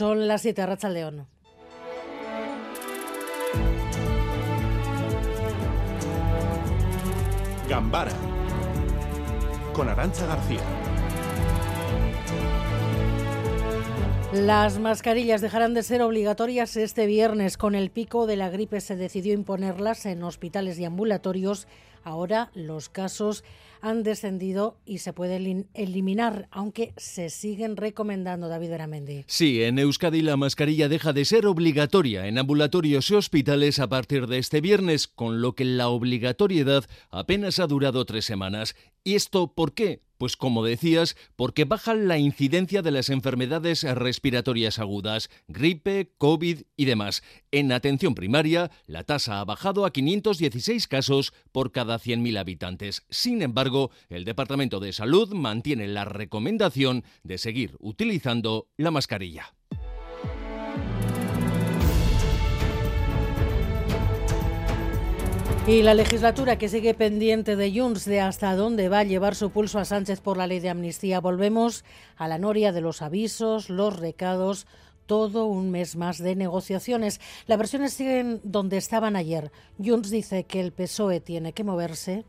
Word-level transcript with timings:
Son 0.00 0.26
las 0.26 0.40
7, 0.40 0.64
Racha 0.64 0.88
León. 0.88 1.26
Gambara 7.68 8.10
con 9.74 9.90
Arancha 9.90 10.24
García. 10.24 10.60
Las 14.32 14.78
mascarillas 14.78 15.42
dejarán 15.42 15.74
de 15.74 15.82
ser 15.82 16.00
obligatorias 16.00 16.78
este 16.78 17.04
viernes. 17.04 17.58
Con 17.58 17.74
el 17.74 17.90
pico 17.90 18.26
de 18.26 18.36
la 18.36 18.48
gripe 18.48 18.80
se 18.80 18.96
decidió 18.96 19.34
imponerlas 19.34 20.06
en 20.06 20.22
hospitales 20.22 20.78
y 20.78 20.86
ambulatorios. 20.86 21.68
Ahora 22.04 22.50
los 22.54 22.88
casos 22.88 23.44
han 23.82 24.02
descendido 24.02 24.78
y 24.84 24.98
se 24.98 25.12
puede 25.12 25.66
eliminar, 25.74 26.48
aunque 26.50 26.92
se 26.96 27.30
siguen 27.30 27.76
recomendando, 27.76 28.48
David 28.48 28.70
Beramendi. 28.70 29.24
Sí, 29.26 29.62
en 29.62 29.78
Euskadi 29.78 30.22
la 30.22 30.36
mascarilla 30.36 30.88
deja 30.88 31.12
de 31.12 31.24
ser 31.24 31.46
obligatoria 31.46 32.26
en 32.26 32.38
ambulatorios 32.38 33.10
y 33.10 33.14
hospitales 33.14 33.78
a 33.78 33.88
partir 33.88 34.26
de 34.26 34.38
este 34.38 34.60
viernes, 34.60 35.08
con 35.08 35.40
lo 35.40 35.54
que 35.54 35.64
la 35.64 35.88
obligatoriedad 35.88 36.84
apenas 37.10 37.58
ha 37.58 37.66
durado 37.66 38.04
tres 38.04 38.24
semanas. 38.24 38.74
¿Y 39.04 39.14
esto 39.14 39.52
por 39.54 39.72
qué? 39.72 40.02
Pues 40.20 40.36
como 40.36 40.62
decías, 40.62 41.16
porque 41.34 41.64
baja 41.64 41.94
la 41.94 42.18
incidencia 42.18 42.82
de 42.82 42.90
las 42.90 43.08
enfermedades 43.08 43.84
respiratorias 43.84 44.78
agudas, 44.78 45.30
gripe, 45.48 46.12
COVID 46.18 46.60
y 46.76 46.84
demás. 46.84 47.22
En 47.52 47.72
atención 47.72 48.14
primaria, 48.14 48.70
la 48.86 49.04
tasa 49.04 49.40
ha 49.40 49.44
bajado 49.46 49.86
a 49.86 49.94
516 49.94 50.88
casos 50.88 51.32
por 51.52 51.72
cada 51.72 51.98
100.000 51.98 52.38
habitantes. 52.38 53.06
Sin 53.08 53.40
embargo, 53.40 53.92
el 54.10 54.26
Departamento 54.26 54.78
de 54.78 54.92
Salud 54.92 55.32
mantiene 55.32 55.88
la 55.88 56.04
recomendación 56.04 57.02
de 57.22 57.38
seguir 57.38 57.76
utilizando 57.78 58.68
la 58.76 58.90
mascarilla. 58.90 59.54
Y 65.70 65.82
la 65.84 65.94
legislatura 65.94 66.58
que 66.58 66.68
sigue 66.68 66.94
pendiente 66.94 67.54
de 67.54 67.72
Junts 67.72 68.04
de 68.04 68.20
hasta 68.20 68.56
dónde 68.56 68.88
va 68.88 68.98
a 68.98 69.04
llevar 69.04 69.36
su 69.36 69.50
pulso 69.50 69.78
a 69.78 69.84
Sánchez 69.84 70.20
por 70.20 70.36
la 70.36 70.48
ley 70.48 70.58
de 70.58 70.68
amnistía. 70.68 71.20
Volvemos 71.20 71.84
a 72.16 72.26
la 72.26 72.38
noria 72.38 72.72
de 72.72 72.80
los 72.80 73.02
avisos, 73.02 73.70
los 73.70 73.96
recados, 73.96 74.66
todo 75.06 75.44
un 75.44 75.70
mes 75.70 75.94
más 75.94 76.18
de 76.18 76.34
negociaciones. 76.34 77.20
Las 77.46 77.56
versiones 77.56 77.92
siguen 77.92 78.40
donde 78.42 78.78
estaban 78.78 79.14
ayer. 79.14 79.52
Junts 79.78 80.10
dice 80.10 80.42
que 80.42 80.58
el 80.58 80.72
PSOE 80.72 81.20
tiene 81.20 81.52
que 81.52 81.62
moverse 81.62 82.24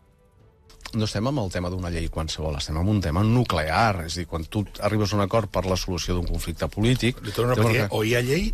no 0.93 1.05
estem 1.07 1.25
amb 1.25 1.39
el 1.39 1.49
tema 1.49 1.69
d'una 1.71 1.89
llei 1.89 2.09
qualsevol, 2.11 2.57
estem 2.59 2.77
amb 2.77 2.89
un 2.91 3.01
tema 3.01 3.23
nuclear. 3.23 4.03
És 4.05 4.17
a 4.17 4.21
dir, 4.21 4.27
quan 4.27 4.43
tu 4.45 4.65
arribes 4.83 5.13
a 5.13 5.17
un 5.17 5.23
acord 5.23 5.49
per 5.49 5.63
la 5.65 5.77
solució 5.79 6.13
d'un 6.13 6.27
conflicte 6.27 6.67
polític... 6.67 7.21
Li 7.23 7.31
torno 7.31 7.55
a 7.55 7.69
dir, 7.71 7.85
o 7.89 8.03
hi 8.03 8.13
ha 8.13 8.21
llei 8.21 8.51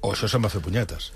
o 0.00 0.12
això 0.12 0.30
se'n 0.30 0.44
va 0.44 0.52
fer 0.52 0.62
punyetes. 0.62 1.10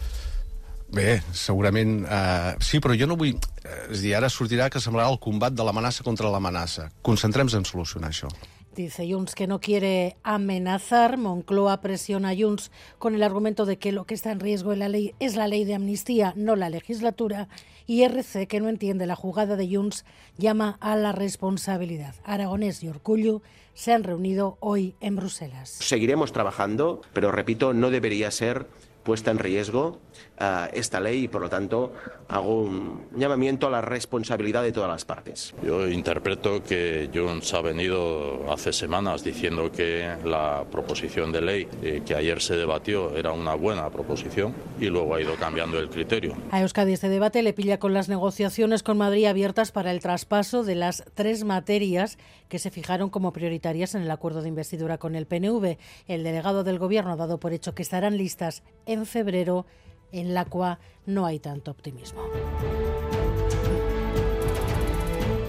Bé, 0.89 1.19
segurament 1.36 2.00
eh, 2.08 2.55
sí, 2.64 2.81
però 2.81 2.97
jo 2.97 3.08
no 3.11 3.17
vull... 3.20 3.34
Eh, 3.34 3.81
és 3.92 4.05
dir, 4.05 4.14
ara 4.17 4.31
sortirà 4.33 4.70
que 4.72 4.81
semblarà 4.81 5.11
el 5.12 5.20
combat 5.20 5.53
de 5.53 5.67
l'amenaça 5.67 6.05
contra 6.06 6.30
l'amenaça. 6.33 6.89
Concentrem-nos 7.05 7.58
en 7.58 7.69
solucionar 7.69 8.08
això. 8.08 8.30
Dice 8.78 9.05
Junts 9.11 9.34
que 9.34 9.48
no 9.48 9.58
quiere 9.58 10.17
amenazar. 10.22 11.19
Moncloa 11.19 11.80
presiona 11.83 12.30
a 12.30 12.36
Junts 12.36 12.70
con 12.98 13.17
el 13.17 13.25
argumento 13.25 13.67
de 13.67 13.77
que 13.77 13.91
lo 13.91 14.05
que 14.05 14.14
está 14.14 14.30
en 14.30 14.41
riesgo 14.41 14.72
en 14.72 14.78
la 14.78 14.89
ley 14.89 15.14
es 15.19 15.34
la 15.34 15.48
ley 15.48 15.64
de 15.64 15.75
amnistía, 15.75 16.33
no 16.36 16.55
la 16.55 16.70
legislatura. 16.70 17.48
Y 17.86 18.05
RC, 18.05 18.47
que 18.47 18.61
no 18.61 18.69
entiende 18.69 19.06
la 19.06 19.17
jugada 19.17 19.56
de 19.56 19.69
Junts, 19.75 20.05
llama 20.36 20.78
a 20.80 20.95
la 20.95 21.12
responsabilidad. 21.12 22.14
Aragonés 22.23 22.83
y 22.83 22.89
Orcullo 22.89 23.42
se 23.75 23.92
han 23.92 24.05
reunido 24.05 24.58
hoy 24.61 24.95
en 25.00 25.17
Bruselas. 25.17 25.70
Seguiremos 25.70 26.33
trabajando, 26.33 27.00
pero 27.12 27.33
repito, 27.33 27.75
no 27.75 27.91
debería 27.91 28.30
ser 28.30 28.69
puesta 29.09 29.31
en 29.31 29.39
riesgo 29.39 30.01
uh, 30.39 30.69
esta 30.75 31.01
ley 31.01 31.25
y, 31.25 31.28
por 31.28 31.41
lo 31.41 31.48
tanto, 31.48 31.95
hago 32.28 32.61
un 32.61 33.06
llamamiento 33.17 33.67
a 33.67 33.70
la 33.70 33.81
responsabilidad 33.81 34.62
de 34.62 34.70
todas 34.70 34.91
las 34.91 35.06
partes. 35.06 35.55
Yo 35.64 35.89
interpreto 35.89 36.63
que 36.63 37.08
Junts 37.14 37.55
ha 37.55 37.63
venido 37.63 38.52
hace 38.52 38.70
semanas 38.70 39.24
diciendo 39.24 39.73
que 39.73 40.14
la 40.24 40.67
proposición 40.70 41.33
de 41.33 41.41
ley 41.41 41.68
eh, 41.83 42.02
que 42.05 42.14
ayer 42.14 42.42
se 42.42 42.55
debatió 42.57 43.17
era 43.17 43.33
una 43.33 43.55
buena 43.55 43.89
proposición 43.89 44.55
y 44.79 44.89
luego 44.89 45.14
ha 45.14 45.23
ido 45.23 45.36
cambiando 45.36 45.79
el 45.79 45.89
criterio. 45.89 46.35
A 46.51 46.61
Euskadi 46.61 46.92
este 46.92 47.08
debate 47.08 47.42
le 47.42 47.55
pilla 47.55 47.79
con 47.79 47.95
las 47.95 48.11
negociaciones 48.11 48.83
con 48.83 48.98
Madrid 48.98 49.24
abiertas 49.24 49.73
para 49.73 49.91
el 49.91 50.01
traspaso 50.01 50.64
de 50.64 50.74
las 50.74 51.02
tres 51.14 51.45
materias 51.45 52.18
que 52.51 52.58
se 52.58 52.70
fijaron 52.70 53.08
como 53.08 53.33
prioritarias 53.33 53.95
en 53.95 54.02
el 54.02 54.11
acuerdo 54.11 54.42
de 54.42 54.48
investidura 54.48 54.98
con 54.98 55.14
el 55.14 55.27
PNV. 55.27 55.79
El 56.08 56.24
delegado 56.24 56.63
del 56.63 56.79
Gobierno 56.79 57.13
ha 57.13 57.17
dado 57.17 57.41
por 57.41 57.55
hecho 57.55 57.74
que 57.74 57.83
estarán 57.83 58.18
listas 58.18 58.63
en 58.85 58.98
febrero 59.07 59.67
en 60.13 60.35
la 60.35 60.45
cual 60.45 60.79
no 61.07 61.27
hay 61.27 61.39
tanto 61.39 61.70
optimismo. 61.70 62.20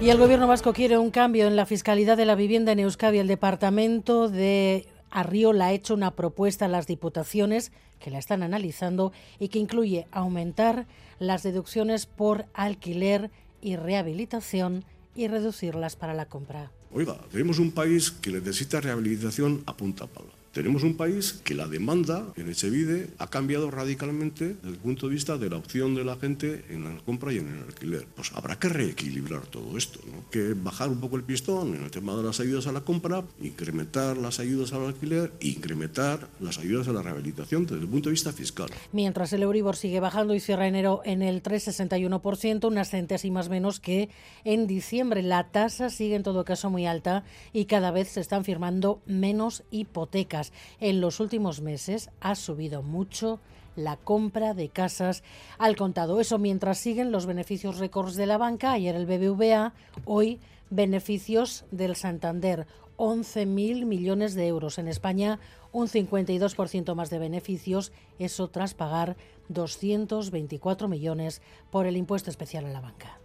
Y 0.00 0.08
el 0.08 0.16
gobierno 0.16 0.46
vasco 0.46 0.72
quiere 0.72 0.96
un 0.96 1.10
cambio 1.10 1.46
en 1.46 1.56
la 1.56 1.66
fiscalidad 1.66 2.16
de 2.16 2.24
la 2.24 2.34
vivienda 2.34 2.72
en 2.72 2.80
Euskadi. 2.80 3.18
El 3.18 3.26
departamento 3.26 4.30
de 4.30 4.86
Arriola 5.10 5.66
ha 5.66 5.72
hecho 5.72 5.92
una 5.92 6.12
propuesta 6.12 6.64
a 6.64 6.68
las 6.68 6.86
diputaciones 6.86 7.70
que 7.98 8.10
la 8.10 8.18
están 8.18 8.42
analizando 8.42 9.12
y 9.38 9.48
que 9.48 9.58
incluye 9.58 10.06
aumentar 10.10 10.86
las 11.18 11.42
deducciones 11.42 12.06
por 12.06 12.46
alquiler 12.54 13.30
y 13.60 13.76
rehabilitación 13.76 14.84
y 15.14 15.28
reducirlas 15.28 15.96
para 15.96 16.14
la 16.14 16.24
compra. 16.24 16.70
Oiga, 16.94 17.18
tenemos 17.30 17.58
un 17.58 17.70
país 17.70 18.10
que 18.10 18.30
necesita 18.30 18.80
rehabilitación 18.80 19.62
a 19.66 19.76
punta. 19.76 20.08
Tenemos 20.52 20.82
un 20.82 20.96
país 20.96 21.40
que 21.44 21.54
la 21.54 21.68
demanda 21.68 22.32
en 22.36 22.50
Echevide 22.50 23.08
ha 23.18 23.28
cambiado 23.28 23.70
radicalmente 23.70 24.54
desde 24.54 24.68
el 24.68 24.78
punto 24.78 25.08
de 25.08 25.14
vista 25.14 25.38
de 25.38 25.50
la 25.50 25.56
opción 25.56 25.94
de 25.94 26.04
la 26.04 26.16
gente 26.16 26.64
en 26.70 26.84
la 26.84 26.96
compra 27.04 27.32
y 27.32 27.38
en 27.38 27.48
el 27.48 27.62
alquiler. 27.62 28.06
Pues 28.16 28.32
habrá 28.34 28.58
que 28.58 28.68
reequilibrar 28.68 29.46
todo 29.46 29.76
esto, 29.76 30.00
¿no? 30.06 30.28
que 30.30 30.54
bajar 30.54 30.88
un 30.88 31.00
poco 31.00 31.16
el 31.16 31.22
pistón 31.22 31.74
en 31.74 31.84
el 31.84 31.90
tema 31.90 32.16
de 32.16 32.22
las 32.22 32.40
ayudas 32.40 32.66
a 32.66 32.72
la 32.72 32.80
compra, 32.80 33.22
incrementar 33.40 34.16
las 34.16 34.40
ayudas 34.40 34.72
al 34.72 34.86
alquiler 34.86 35.32
incrementar 35.40 36.28
las 36.40 36.58
ayudas 36.58 36.88
a 36.88 36.92
la 36.92 37.02
rehabilitación 37.02 37.66
desde 37.66 37.82
el 37.82 37.88
punto 37.88 38.08
de 38.08 38.12
vista 38.12 38.32
fiscal. 38.32 38.70
Mientras 38.92 39.32
el 39.32 39.42
Euribor 39.42 39.76
sigue 39.76 40.00
bajando 40.00 40.34
y 40.34 40.40
cierra 40.40 40.66
enero 40.66 41.02
en 41.04 41.22
el 41.22 41.42
3,61%, 41.42 42.66
unas 42.66 42.90
centésimas 42.90 43.48
menos 43.48 43.80
que 43.80 44.08
en 44.44 44.66
diciembre. 44.66 45.22
La 45.22 45.50
tasa 45.50 45.90
sigue 45.90 46.16
en 46.16 46.22
todo 46.22 46.44
caso 46.44 46.70
muy 46.70 46.86
alta 46.86 47.24
y 47.52 47.64
cada 47.64 47.90
vez 47.90 48.08
se 48.08 48.20
están 48.20 48.44
firmando 48.44 49.00
menos 49.06 49.64
hipotecas. 49.70 50.39
En 50.80 51.00
los 51.00 51.20
últimos 51.20 51.60
meses 51.60 52.10
ha 52.20 52.34
subido 52.34 52.82
mucho 52.82 53.40
la 53.76 53.96
compra 53.96 54.54
de 54.54 54.68
casas 54.68 55.22
al 55.58 55.76
contado. 55.76 56.20
Eso 56.20 56.38
mientras 56.38 56.78
siguen 56.78 57.12
los 57.12 57.26
beneficios 57.26 57.78
récords 57.78 58.16
de 58.16 58.26
la 58.26 58.38
banca. 58.38 58.72
Ayer 58.72 58.94
el 58.94 59.06
BBVA, 59.06 59.72
hoy 60.04 60.40
beneficios 60.70 61.64
del 61.70 61.96
Santander. 61.96 62.66
11.000 62.96 63.86
millones 63.86 64.34
de 64.34 64.46
euros. 64.46 64.76
En 64.76 64.86
España, 64.86 65.40
un 65.72 65.88
52% 65.88 66.94
más 66.94 67.08
de 67.08 67.18
beneficios, 67.18 67.92
eso 68.18 68.48
tras 68.48 68.74
pagar 68.74 69.16
224 69.48 70.86
millones 70.86 71.40
por 71.70 71.86
el 71.86 71.96
impuesto 71.96 72.28
especial 72.28 72.66
a 72.66 72.70
la 72.70 72.82
banca. 72.82 73.18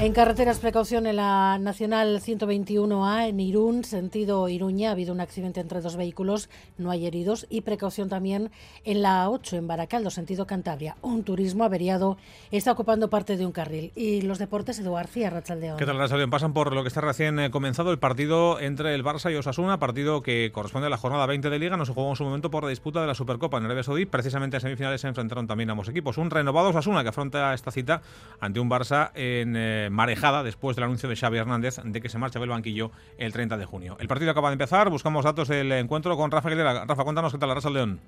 En 0.00 0.12
carreteras, 0.12 0.60
precaución 0.60 1.08
en 1.08 1.16
la 1.16 1.58
Nacional 1.58 2.20
121A 2.20 3.30
en 3.30 3.40
Irún, 3.40 3.82
sentido 3.82 4.48
Iruña. 4.48 4.90
Ha 4.90 4.92
habido 4.92 5.12
un 5.12 5.20
accidente 5.20 5.58
entre 5.58 5.80
dos 5.80 5.96
vehículos, 5.96 6.48
no 6.78 6.92
hay 6.92 7.04
heridos. 7.04 7.48
Y 7.50 7.62
precaución 7.62 8.08
también 8.08 8.52
en 8.84 9.02
la 9.02 9.28
8 9.28 9.56
en 9.56 9.66
Baracaldo, 9.66 10.10
sentido 10.10 10.46
Cantabria. 10.46 10.96
Un 11.02 11.24
turismo 11.24 11.64
averiado 11.64 12.16
está 12.52 12.70
ocupando 12.70 13.10
parte 13.10 13.36
de 13.36 13.44
un 13.44 13.50
carril. 13.50 13.90
Y 13.96 14.22
los 14.22 14.38
deportes, 14.38 14.78
Eduardo 14.78 14.98
García, 14.98 15.30
Rachaldeón. 15.30 15.78
¿Qué 15.78 15.84
tal, 15.84 15.98
Rachaldeón? 15.98 16.30
Pasan 16.30 16.52
por 16.52 16.72
lo 16.72 16.82
que 16.82 16.88
está 16.88 17.00
recién 17.00 17.40
eh, 17.40 17.50
comenzado 17.50 17.90
el 17.90 17.98
partido 17.98 18.60
entre 18.60 18.94
el 18.94 19.02
Barça 19.02 19.32
y 19.32 19.34
Osasuna, 19.34 19.80
partido 19.80 20.22
que 20.22 20.52
corresponde 20.52 20.86
a 20.86 20.90
la 20.90 20.96
jornada 20.96 21.26
20 21.26 21.50
de 21.50 21.58
Liga. 21.58 21.76
No 21.76 21.84
se 21.84 21.92
jugó 21.92 22.08
en 22.10 22.16
su 22.16 22.22
momento 22.22 22.52
por 22.52 22.62
la 22.62 22.70
disputa 22.70 23.00
de 23.00 23.08
la 23.08 23.14
Supercopa 23.16 23.58
en 23.58 23.64
Arabia 23.64 23.82
Saudí. 23.82 24.06
Precisamente 24.06 24.58
en 24.58 24.60
semifinales 24.60 25.00
se 25.00 25.08
enfrentaron 25.08 25.48
también 25.48 25.70
ambos 25.70 25.88
equipos. 25.88 26.18
Un 26.18 26.30
renovado 26.30 26.68
Osasuna 26.68 27.02
que 27.02 27.08
afronta 27.08 27.52
esta 27.52 27.72
cita 27.72 28.00
ante 28.38 28.60
un 28.60 28.70
Barça 28.70 29.10
en. 29.16 29.56
Eh, 29.56 29.87
marejada 29.90 30.42
después 30.42 30.76
del 30.76 30.84
anuncio 30.84 31.08
de 31.08 31.16
Xavi 31.16 31.38
Hernández 31.38 31.80
de 31.84 32.00
que 32.00 32.08
se 32.08 32.18
marcha 32.18 32.38
del 32.38 32.48
banquillo 32.48 32.90
el 33.18 33.32
30 33.32 33.56
de 33.56 33.64
junio. 33.64 33.96
El 34.00 34.08
partido 34.08 34.30
acaba 34.30 34.48
de 34.50 34.54
empezar, 34.54 34.90
buscamos 34.90 35.24
datos 35.24 35.48
del 35.48 35.70
encuentro 35.72 36.16
con 36.16 36.30
Rafa 36.30 36.48
Aguilera. 36.48 36.84
Rafa, 36.84 37.04
cuéntanos 37.04 37.32
qué 37.32 37.38
tal 37.38 37.48
la 37.48 37.54
Raza 37.54 37.70
León. 37.70 38.00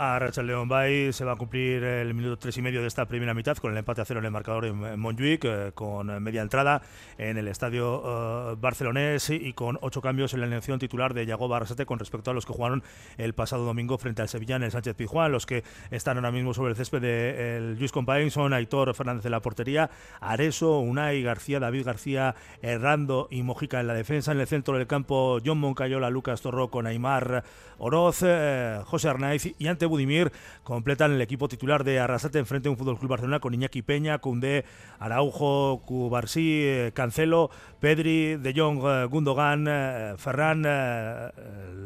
A 0.00 0.16
Rachel 0.20 0.46
León 0.46 0.68
Bay 0.68 1.12
se 1.12 1.24
va 1.24 1.32
a 1.32 1.36
cumplir 1.36 1.82
el 1.82 2.14
minuto 2.14 2.38
tres 2.38 2.56
y 2.56 2.62
medio 2.62 2.82
de 2.82 2.86
esta 2.86 3.06
primera 3.06 3.34
mitad 3.34 3.56
con 3.56 3.72
el 3.72 3.78
empate 3.78 4.00
a 4.00 4.04
cero 4.04 4.20
en 4.20 4.26
el 4.26 4.30
marcador 4.30 4.66
en 4.66 5.00
Montjuic, 5.00 5.44
eh, 5.44 5.72
con 5.74 6.22
media 6.22 6.40
entrada 6.40 6.82
en 7.18 7.36
el 7.36 7.48
estadio 7.48 8.52
uh, 8.52 8.56
barcelonés 8.56 9.28
y 9.30 9.52
con 9.54 9.76
ocho 9.80 10.00
cambios 10.00 10.34
en 10.34 10.40
la 10.42 10.46
elección 10.46 10.78
titular 10.78 11.14
de 11.14 11.26
Yago 11.26 11.48
Barrasate 11.48 11.84
con 11.84 11.98
respecto 11.98 12.30
a 12.30 12.34
los 12.34 12.46
que 12.46 12.52
jugaron 12.52 12.84
el 13.16 13.34
pasado 13.34 13.64
domingo 13.64 13.98
frente 13.98 14.22
al 14.22 14.28
Sevilla 14.28 14.54
en 14.54 14.62
el 14.62 14.70
Sánchez 14.70 14.94
Pizjuán. 14.94 15.32
Los 15.32 15.46
que 15.46 15.64
están 15.90 16.16
ahora 16.16 16.30
mismo 16.30 16.54
sobre 16.54 16.70
el 16.70 16.76
césped 16.76 17.00
de, 17.00 17.74
Luis 17.76 17.90
Compain 17.90 18.30
son 18.30 18.52
Aitor 18.52 18.94
Fernández 18.94 19.24
de 19.24 19.30
la 19.30 19.40
portería, 19.40 19.90
Areso, 20.20 20.78
Unai 20.78 21.24
García, 21.24 21.58
David 21.58 21.84
García, 21.84 22.36
Errando 22.62 23.26
y 23.32 23.42
Mojica 23.42 23.80
en 23.80 23.88
la 23.88 23.94
defensa. 23.94 24.30
En 24.30 24.38
el 24.38 24.46
centro 24.46 24.78
del 24.78 24.86
campo, 24.86 25.40
John 25.44 25.58
Moncayola, 25.58 26.08
Lucas 26.08 26.40
Torro 26.40 26.70
con 26.70 26.86
Aymar 26.86 27.42
Oroz, 27.78 28.22
eh, 28.24 28.80
José 28.84 29.08
Arnaiz 29.08 29.54
y 29.58 29.66
ante 29.66 29.87
Budimir 29.88 30.32
completan 30.62 31.12
el 31.12 31.20
equipo 31.20 31.48
titular 31.48 31.84
de 31.84 31.98
Arrasate 31.98 32.38
enfrente 32.38 32.68
a 32.68 32.70
un 32.70 32.76
Fútbol 32.76 32.98
Club 32.98 33.10
Barcelona 33.10 33.40
con 33.40 33.54
Iñaki 33.54 33.82
Peña, 33.82 34.18
Cundé, 34.18 34.64
Araujo, 34.98 35.82
Cubarsí, 35.84 36.62
eh, 36.64 36.92
Cancelo, 36.94 37.50
Pedri, 37.80 38.36
De 38.36 38.52
Jong, 38.54 38.80
eh, 38.84 39.04
Gundogan, 39.06 39.66
Ferran, 40.18 40.62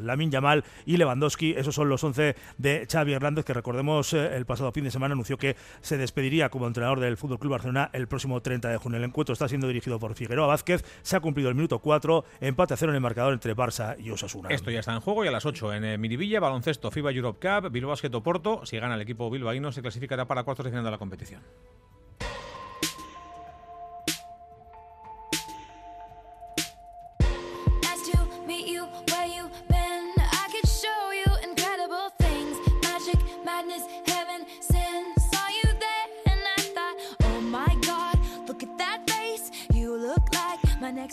Lamin 0.02 0.30
Yamal 0.30 0.64
y 0.86 0.96
Lewandowski. 0.96 1.54
Esos 1.56 1.74
son 1.74 1.88
los 1.88 2.02
11 2.02 2.34
de 2.58 2.86
Xavi 2.90 3.12
Hernández 3.12 3.44
que 3.44 3.54
recordemos 3.54 4.12
el 4.12 4.46
pasado 4.46 4.72
fin 4.72 4.84
de 4.84 4.90
semana 4.90 5.12
anunció 5.12 5.38
que 5.38 5.56
se 5.80 5.96
despediría 5.96 6.48
como 6.48 6.66
entrenador 6.66 7.00
del 7.00 7.16
Fútbol 7.16 7.38
Club 7.38 7.52
Barcelona 7.52 7.90
el 7.92 8.08
próximo 8.08 8.40
30 8.40 8.68
de 8.68 8.76
junio. 8.76 8.98
El 8.98 9.04
encuentro 9.04 9.32
está 9.32 9.48
siendo 9.48 9.68
dirigido 9.68 9.98
por 9.98 10.14
Figueroa 10.14 10.46
Vázquez. 10.46 10.84
Se 11.02 11.16
ha 11.16 11.20
cumplido 11.20 11.48
el 11.48 11.54
minuto 11.54 11.78
4, 11.78 12.24
empate 12.40 12.74
a 12.74 12.76
cero 12.76 12.92
en 12.92 12.96
el 12.96 13.00
marcador 13.00 13.32
entre 13.32 13.54
Barça 13.54 13.96
y 13.98 14.10
Osasuna. 14.10 14.48
Esto 14.50 14.70
ya 14.70 14.80
está 14.80 14.92
en 14.92 15.00
juego 15.00 15.24
y 15.24 15.28
a 15.28 15.30
las 15.30 15.46
8 15.46 15.74
en 15.74 16.00
Miribilla, 16.00 16.40
baloncesto 16.40 16.90
FIBA 16.90 17.12
Europe 17.12 17.38
Cup, 17.40 17.70
Bilbao 17.70 17.91
Basket 17.92 18.14
Oporto. 18.14 18.64
Si 18.64 18.78
gana 18.78 18.94
el 18.94 19.02
equipo 19.02 19.30
bilbaíno, 19.30 19.70
se 19.70 19.82
clasificará 19.82 20.26
para 20.26 20.44
cuartos 20.44 20.64
de 20.64 20.70
final 20.70 20.84
de 20.84 20.90
la 20.90 20.98
competición. 20.98 21.42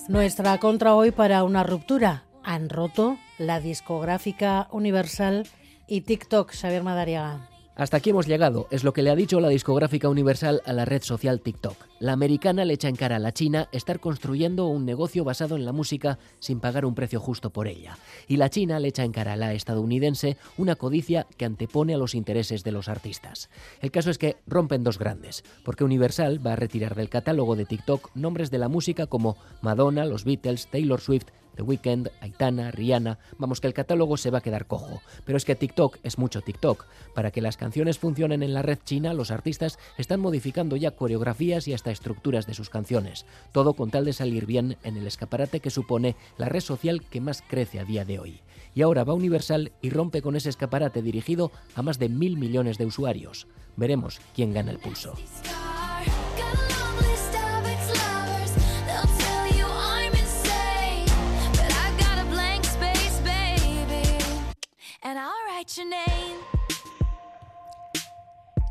Nuestra 0.08 0.58
contra 0.58 0.96
hoy 0.96 1.12
para 1.12 1.44
una 1.44 1.64
ruptura. 1.64 2.24
Han 2.44 2.70
roto 2.70 3.18
la 3.38 3.60
discográfica 3.60 4.68
Universal 4.72 5.46
y 5.90 6.02
TikTok, 6.02 6.52
Xavier 6.54 6.84
Madariaga. 6.84 7.50
Hasta 7.76 7.96
aquí 7.96 8.10
hemos 8.10 8.28
llegado, 8.28 8.68
es 8.72 8.84
lo 8.84 8.92
que 8.92 9.02
le 9.02 9.10
ha 9.10 9.16
dicho 9.16 9.40
la 9.40 9.48
discográfica 9.48 10.10
Universal 10.10 10.62
a 10.66 10.74
la 10.74 10.84
red 10.84 11.02
social 11.02 11.40
TikTok. 11.40 11.78
La 12.02 12.12
americana 12.12 12.66
le 12.66 12.74
echa 12.74 12.90
en 12.90 12.98
cara 12.98 13.16
a 13.16 13.20
la 13.20 13.32
China 13.32 13.70
estar 13.72 14.02
construyendo 14.02 14.68
un 14.68 14.86
negocio 14.86 15.24
basado 15.24 15.56
en 15.56 15.64
la 15.64 15.72
música 15.72 16.20
sin 16.40 16.60
pagar 16.60 16.86
un 16.86 16.94
precio 16.94 17.22
justo 17.22 17.52
por 17.52 17.70
ella. 17.70 17.98
Y 18.28 18.36
la 18.36 18.50
China 18.50 18.80
le 18.80 18.90
echa 18.90 19.06
en 19.06 19.14
cara 19.14 19.34
a 19.34 19.38
la 19.38 19.54
estadounidense 19.54 20.36
una 20.58 20.76
codicia 20.76 21.26
que 21.38 21.46
antepone 21.46 21.94
a 21.94 21.98
los 21.98 22.16
intereses 22.16 22.66
de 22.66 22.74
los 22.74 22.90
artistas. 22.90 23.50
El 23.80 23.92
caso 23.92 24.12
es 24.12 24.18
que 24.18 24.36
rompen 24.46 24.84
dos 24.84 25.00
grandes, 25.00 25.46
porque 25.64 25.86
Universal 25.86 26.46
va 26.46 26.54
a 26.54 26.58
retirar 26.58 26.96
del 26.96 27.08
catálogo 27.08 27.56
de 27.56 27.64
TikTok 27.64 28.12
nombres 28.14 28.52
de 28.52 28.58
la 28.58 28.68
música 28.68 29.08
como 29.08 29.38
Madonna, 29.62 30.04
los 30.04 30.26
Beatles, 30.26 30.68
Taylor 30.70 31.00
Swift, 31.00 31.28
The 31.56 31.64
Weeknd, 31.64 32.10
Aitana, 32.22 32.72
Rihanna, 32.72 33.20
vamos 33.38 33.60
que 33.60 33.68
el 33.68 33.74
catálogo 33.74 34.18
se 34.18 34.30
va 34.30 34.40
a 34.40 34.42
quedar 34.42 34.68
cojo. 34.68 35.02
Pero 35.26 35.38
es 35.38 35.46
que 35.46 35.56
TikTok 35.56 35.98
es 36.04 36.18
mucho 36.18 36.42
TikTok. 36.42 36.86
Para 37.14 37.32
que 37.32 37.42
las 37.42 37.58
canciones 37.58 38.00
funcionen 38.00 38.44
en 38.44 38.54
la 38.54 38.62
red 38.62 38.80
china, 38.86 39.14
los 39.14 39.32
artistas 39.32 39.80
están 39.98 40.20
modificando 40.20 40.76
ya 40.76 40.92
coreografías 40.92 41.68
y 41.68 41.74
hasta 41.74 41.92
estructuras 41.92 42.46
de 42.48 42.54
sus 42.54 42.70
canciones. 42.70 43.26
Todo 43.52 43.74
con 43.74 43.92
tal 43.92 44.06
de 44.06 44.14
salir 44.14 44.46
bien 44.46 44.78
en 44.84 44.98
el 44.98 45.08
escaparate 45.08 45.60
que 45.60 45.70
supone 45.70 46.16
la 46.38 46.50
red 46.50 46.62
social 46.62 47.04
que 47.10 47.22
más 47.22 47.44
crece 47.48 47.80
a 47.80 47.86
día 47.86 48.06
de 48.06 48.20
hoy. 48.20 48.42
Y 48.76 48.82
ahora 48.82 49.04
va 49.04 49.14
Universal 49.14 49.72
y 49.82 49.90
rompe 49.90 50.22
con 50.22 50.36
ese 50.36 50.50
escaparate 50.50 51.02
dirigido 51.02 51.52
a 51.76 51.82
más 51.82 52.00
de 52.00 52.10
mil 52.10 52.38
millones 52.38 52.78
de 52.78 52.86
usuarios. 52.86 53.48
Veremos 53.76 54.20
quién 54.36 54.54
gana 54.54 54.72
el 54.72 54.80
pulso. 54.80 55.14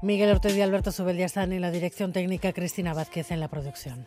Miguel 0.09 0.31
Ortega 0.31 0.57
y 0.57 0.63
Alberto 0.63 0.91
Subel 0.91 1.19
ya 1.19 1.27
están 1.27 1.53
en 1.53 1.61
la 1.61 1.71
dirección 1.71 2.15
técnica, 2.15 2.55
Cristina 2.55 2.95
Vázquez 2.95 3.31
en 3.31 3.41
la 3.41 3.49
producción. 3.49 3.95